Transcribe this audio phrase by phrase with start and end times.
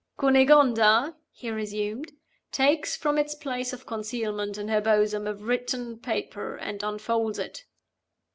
[0.17, 2.13] "Cunegonda," he resumed,
[2.51, 7.65] "takes from its place of concealment in her bosom a written paper, and unfolds it.